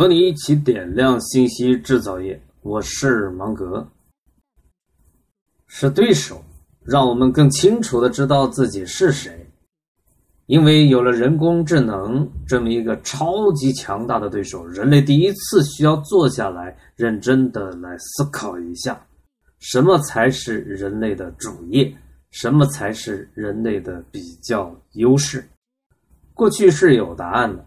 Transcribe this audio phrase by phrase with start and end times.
[0.00, 2.40] 和你一起点亮信息制造业。
[2.62, 3.86] 我是芒格。
[5.66, 6.42] 是对手，
[6.82, 9.46] 让我们更清楚的知道自己是谁。
[10.46, 18.98] 因为有了人工智能这么一个超级强大的对手，人类第一次需要坐下来，认真的来思考一下，
[19.58, 21.94] 什么才是人类的主业，
[22.30, 25.46] 什么才是人类的比较优势。
[26.32, 27.62] 过去是有答案的，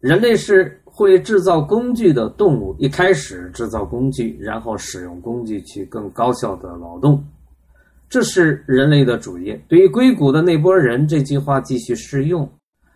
[0.00, 7.24] 人类是会制造工具的动物，一开始制造工具，然后使用工具去更高效的劳动。
[8.08, 9.54] 这是人类的主业。
[9.68, 12.50] 对于硅谷的那波人，这句话继续适用。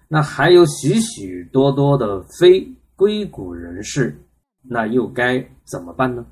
[0.09, 4.13] 那还有许许多多的非硅谷人士，
[4.69, 5.39] 那又该
[5.71, 6.27] 怎么办呢？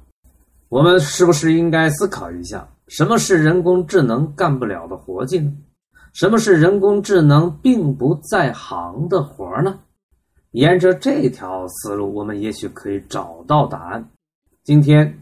[0.68, 5.52] 我们是不是应该思考一下，什么是人工智能干不了的活计呢？
[6.14, 9.78] 什么是人工智能并不在行的活呢？
[10.52, 14.08] 沿着这条思路，我们也许可以找到答案。
[14.64, 15.18] 今天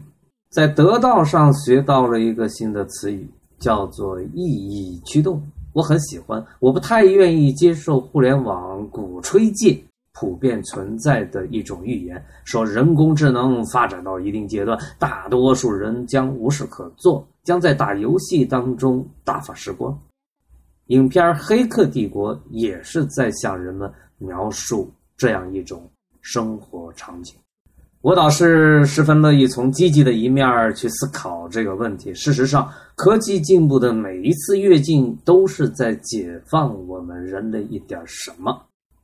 [0.49, 3.29] 在得道上学到了一个新的词语。
[3.59, 6.41] 叫做意义驱动，我很喜欢。
[6.61, 9.77] 我不太愿意接受互联网鼓吹界
[10.13, 19.93] 普遍存在的一种预言，说人工智能发展到一定阶段，大多数人将无事可做，将在打游戏当中打发时光。
[20.85, 24.89] 影片《黑客帝国》也是在向人们描述
[25.19, 25.87] 这样一种
[26.21, 27.35] 生活场景。
[28.01, 32.13] 我倒是十分乐意从积极的一面去思考这个问题。
[32.13, 38.57] 事实上，科技进步的每一次跃进，都是在解放我们人类一点什么。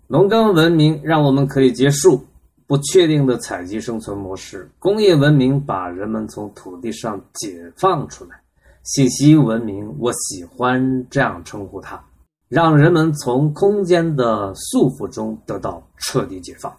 [0.08, 2.26] 农耕文明让我们可以结束
[2.66, 8.32] 不确定的采集生存模式；工业文明把人们从土地上解放出来；
[8.84, 12.02] 信息文明，我喜欢这样称呼它，
[12.48, 16.72] 让人们从空间的束缚中得到彻底解放。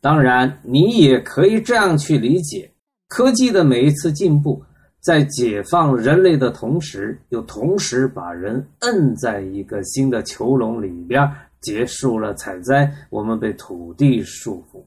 [0.00, 2.70] 当然，你也可以这样去理解：
[3.08, 4.62] 科技的每一次进步，
[5.00, 11.28] 在解放人类的同时，又同时把人摁在一个新的囚笼里边，
[11.60, 14.84] 结束了采摘，我们被土地束缚；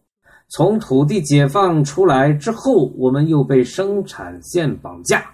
[0.49, 5.25] 从土地解放出来之后，我们又被生产线绑架，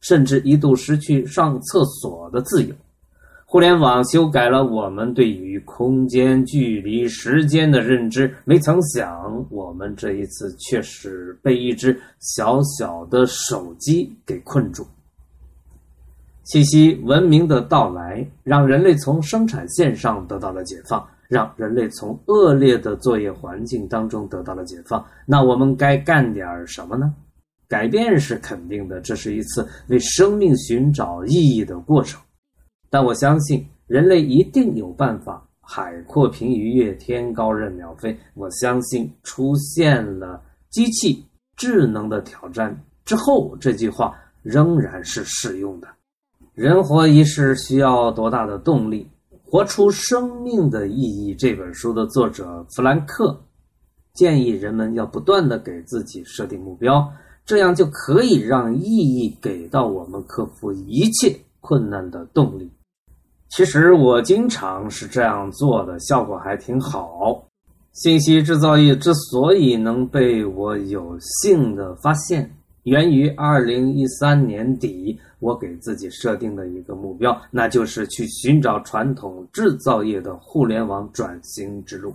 [0.00, 2.74] 甚至一度失去上厕所的自由。
[3.52, 8.34] 互联网修改了我们对于空间、距离、时间的认知。
[8.46, 14.86] 没曾想，我们这一次却是被一只小小的手机给困住。
[16.44, 25.04] 信息文明的到来，让人类从生产线上得到了解放，让人类从恶劣的作业环境当中得到了解放。
[25.26, 27.12] 那我们该干点什么呢？
[27.68, 32.18] 改变是肯定的，这是一次为生命寻找意义的过程。
[32.92, 38.14] 但我相信人类一定有办法，海阔凭鱼跃，天高任鸟飞。
[38.34, 40.38] 我相信出现了
[40.68, 41.24] 机器
[41.56, 45.88] 智能的挑战之后，这句话仍然是适用的。
[46.52, 49.08] 人活一世需要多大的动力？
[49.42, 51.34] 活出生命的意义。
[51.34, 53.42] 这本书的作者弗兰克
[54.12, 57.10] 建议人们要不断的给自己设定目标，
[57.46, 62.70] 这样就可以让意义给到我们克服一切困难的动力。
[63.54, 67.44] 其实我经常是这样做的，效果还挺好。
[67.92, 72.50] 信息制造业之所以能被我有幸的发现，
[72.84, 82.14] 源于二零一三年底我给自己设定的一个目标，那就是去寻找传统制造业的互联网转型之路。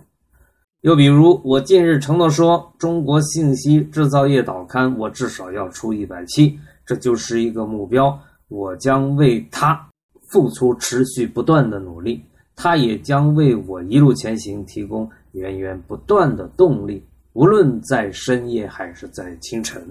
[0.80, 9.87] 又比如，我近日承诺说，《中国信息制造业导刊》我至少要出一百期，这就是一个目标，我将为它。
[10.28, 12.22] 付出持续不断的努力，
[12.54, 17.02] 它也将为我一路前行提供源源不断的动力，
[17.32, 19.82] 无论在深夜还是在清晨。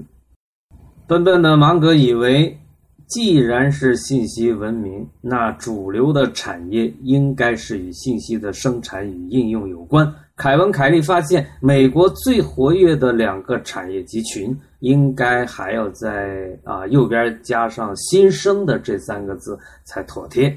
[1.07, 2.57] 笨笨的芒格以为，
[3.07, 10.13] 既然是信息文明，那主流的产业应该是与信息的生产与应用有关。
[10.35, 20.55] 凯文·凯利发现，美国最活跃的两个产业集群，应该还要在啊右边加上“新生”的这三个字才妥帖。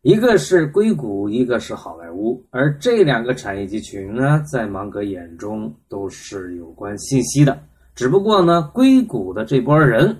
[0.00, 7.56] 一个是硅谷，一个是好莱坞，而这两个产业集群呢，在芒格眼中都是有关信息的。
[7.94, 10.16] 只不过呢，硅谷的这波人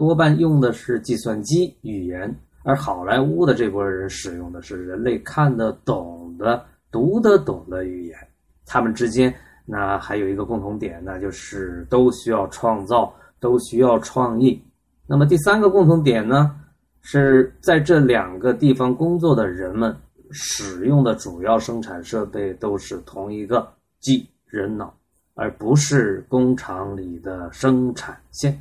[0.00, 8.16] 多半用的是计算机语言，而好莱坞的这波人使用的是人类看得懂的、读得懂的语言。
[8.64, 9.30] 他们之间
[9.66, 14.58] 那还有一个共同点，那就是都需要创造，都需要创意。
[15.06, 16.56] 那么第三个共同点呢，
[17.02, 19.94] 是在这两个地方工作的人们
[20.30, 23.70] 使用的主要生产设备都是同一个，
[24.00, 24.94] 即人脑。
[25.34, 28.60] 而不是工厂里的生产线。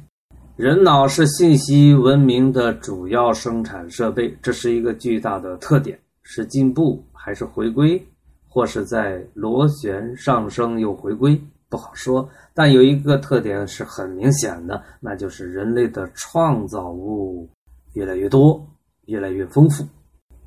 [0.60, 5.98] 人脑是信息文明的主要生产设备，这是一个巨大的特点。
[6.22, 8.06] 是进步还是回归，
[8.46, 12.28] 或是在螺旋上升又回归，不好说。
[12.54, 17.50] 但有一个特点是很明显的，那就是人类的创造物
[17.94, 18.62] 越来越多，
[19.06, 19.86] 越来越丰富。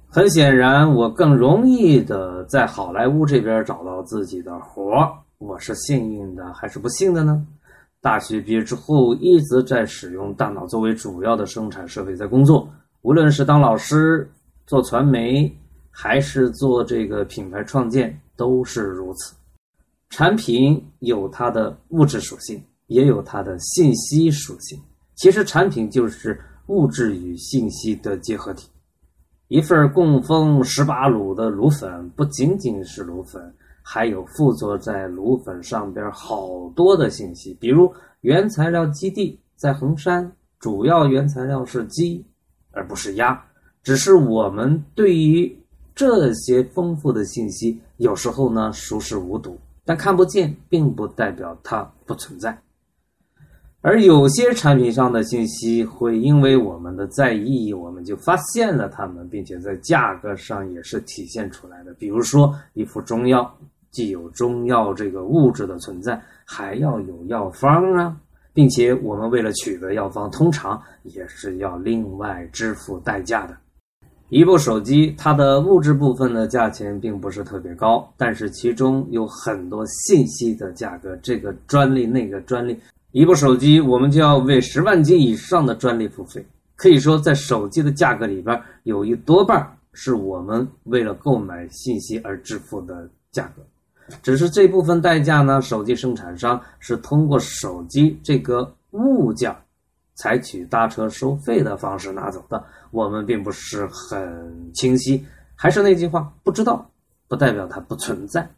[0.08, 5.10] 很显然，我更容易的在好莱坞这边找到自己的活儿。
[5.38, 7.46] 我是幸运的还是不幸的呢？
[8.02, 12.68] 大学毕业之后，一直在使用大脑作为主要的生产设备在工作，
[13.02, 14.28] 无论是当老师、
[14.66, 15.50] 做传媒，
[15.88, 19.32] 还是做这个品牌创建，都是如此。
[20.10, 24.76] 产品有它的物质属性，也有它的信息属性。
[25.14, 28.68] 其实，产品就是物质与信息的结合体。
[29.46, 33.54] 一份供奉十八卤的卤粉，不仅仅是卤粉。
[33.82, 42.24] 还有附着在卤粉上边好多的信息，比如原材料基地在衡山，主要原材料是鸡，
[42.70, 43.44] 而不是鸭。
[43.82, 45.58] 只是我们对于
[45.94, 52.56] 这些丰富的信息，有时候呢熟视无睹，但看不见，并不代表它不存在。
[53.80, 61.92] 而有些产品上的信息，会因为我们的在意，我们就发现了它们，并且在价格上也是体现出来的。
[61.94, 63.52] 比如说一副中药。
[63.92, 68.16] 既有中药这个物质的存在，还要有药方啊，
[68.52, 73.56] 并且我们为了取得药方，通常也是要另外支付代价的。
[74.30, 82.74] 一部手机，它的物质部分的价钱并不是特别高，但是其中有很多信息的价格，这个专利那个专利，
[83.10, 86.42] 一部手机我们就要为十万斤以上的专利付费。
[86.76, 93.62] 可以说，在手机的价格里边，有一多半是我们为了购买信息而支付的价格。
[94.22, 95.62] 只是这部分代价呢？
[95.62, 99.54] 手机生产商是通过手机这个物件，
[100.14, 102.64] 采取搭车收费的方式拿走的。
[102.90, 105.24] 我们并不是很清晰。
[105.54, 106.90] 还是那句话，不知道
[107.28, 108.48] 不代表它不存在。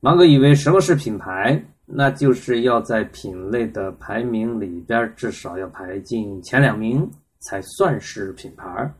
[0.00, 1.60] 芒格以为什么是品牌？
[1.88, 7.08] 那就是要在品类的排名里边至少要排进前两名
[7.38, 8.92] 才算是品牌。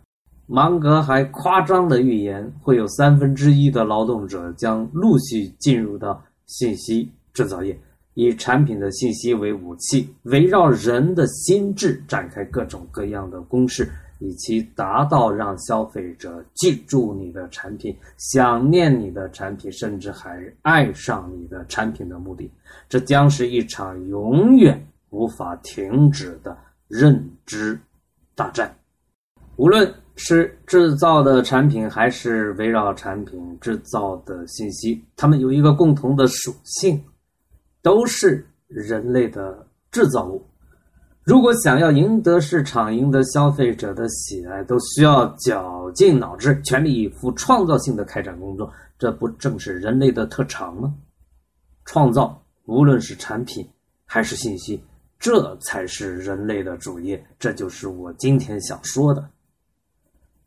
[0.49, 7.77] 芒格还夸张的预言，会有三分之一的劳动者将陆续进入到信息制造业，
[8.15, 13.91] 以产品的信息为武器，围绕人的心智展开各种各样的攻势，
[14.21, 22.49] 以期达到让消费者记住你的产品、想念你的产品，甚至还爱上你的产品的目的。
[22.89, 26.57] 这将是一场永远无法停止的
[26.87, 27.77] 认知
[28.37, 28.73] 大战，
[29.57, 29.93] 无论。
[30.17, 35.05] 是制造的产品，还是围绕产品制造的信息？
[35.15, 37.01] 它们有一个共同的属性，
[37.83, 40.43] 都是人类的制造物。
[41.23, 48.73] 如果想要赢得市场、赢得消费者的喜爱，都需要绞尽脑汁、全力以赴、创造性的开展工作。
[48.99, 50.95] 这不正是人类的特长吗？
[51.85, 53.69] 创造，无论是产品
[54.07, 54.83] 还是信息，
[55.19, 57.23] 这才是人类的主业。
[57.39, 59.29] 这就是我今天想说的。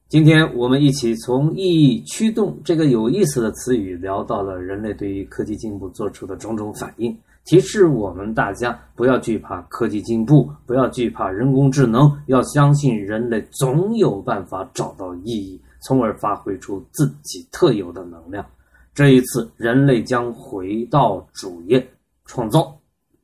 [0.10, 7.16] 今天我们一起从意义驱动这个有意思的词语聊到了人类对于科技进步做出的种种反应，
[7.46, 18.44] 提示我们大家不要惧怕科技进步，不要惧怕人工智能，要相信人类总有办法找到意义，从而发挥出自己特有的能量。
[18.96, 21.88] 这一次，人类将回到主业，
[22.25, 22.75] 创造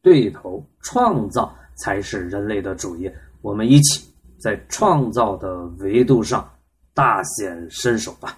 [0.04, 3.12] 对头，创造才是人类的主业。
[3.42, 6.48] 我们一起在创造的维度上。
[6.96, 8.38] 大显身手吧，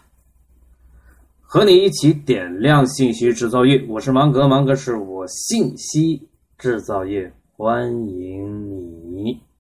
[1.44, 3.86] 和你一起点亮信息制造业。
[3.88, 8.66] 我是芒格，芒格是我信息制造业，欢迎。